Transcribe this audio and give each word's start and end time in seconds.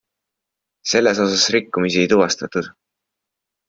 Selles 0.93 1.23
osas 1.27 1.45
rikkumisi 1.59 2.05
ei 2.07 2.11
tuvastatud. 2.17 2.75